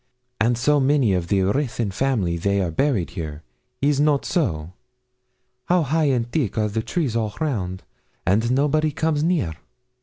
and 0.39 0.57
so 0.57 0.79
many 0.79 1.13
of 1.13 1.27
the 1.27 1.41
Ruthyn 1.43 1.91
family 1.91 2.35
they 2.35 2.59
are 2.59 2.71
buried 2.71 3.11
here 3.11 3.43
is 3.83 3.99
not 3.99 4.25
so? 4.25 4.73
How 5.65 5.83
high 5.83 6.05
and 6.05 6.27
thick 6.31 6.57
are 6.57 6.69
the 6.69 6.81
trees 6.81 7.15
all 7.15 7.35
round! 7.39 7.83
and 8.25 8.49
nobody 8.51 8.89
comes 8.91 9.21
near.' 9.23 9.53